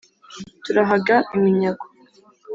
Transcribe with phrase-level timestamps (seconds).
[0.63, 1.85] turahaga iminyago.